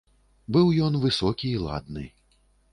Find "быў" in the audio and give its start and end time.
0.55-0.71